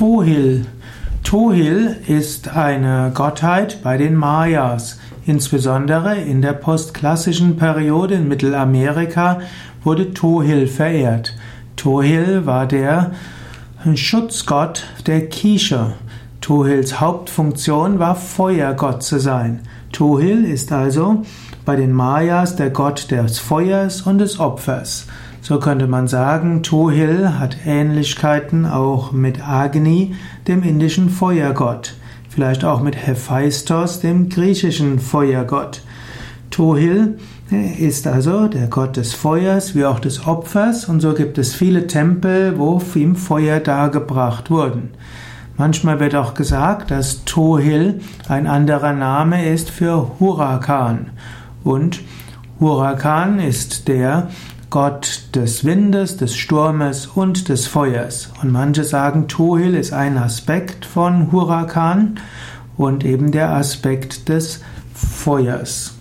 [0.00, 0.64] Tohil.
[1.24, 4.98] Tohil ist eine Gottheit bei den Mayas.
[5.26, 9.40] Insbesondere in der postklassischen Periode in Mittelamerika
[9.84, 11.34] wurde Tohil verehrt.
[11.76, 13.10] Tohil war der
[13.94, 15.92] Schutzgott der Quiche.
[16.40, 19.60] Tohils Hauptfunktion war Feuergott zu sein.
[19.92, 21.24] Tohil ist also
[21.66, 25.06] bei den Mayas der Gott des Feuers und des Opfers.
[25.42, 30.14] So könnte man sagen, Tohil hat Ähnlichkeiten auch mit Agni,
[30.46, 31.94] dem indischen Feuergott,
[32.28, 35.82] vielleicht auch mit Hephaistos, dem griechischen Feuergott.
[36.50, 37.18] Tohil
[37.78, 41.86] ist also der Gott des Feuers wie auch des Opfers und so gibt es viele
[41.86, 44.90] Tempel, wo ihm Feuer dargebracht wurden.
[45.56, 51.10] Manchmal wird auch gesagt, dass Tohil ein anderer Name ist für Hurakan
[51.64, 52.00] und
[52.60, 54.28] Hurakan ist der
[54.70, 58.30] Gott des Windes, des Sturmes und des Feuers.
[58.40, 62.20] Und manche sagen, Tohil ist ein Aspekt von Hurakan
[62.76, 64.60] und eben der Aspekt des
[64.94, 65.94] Feuers.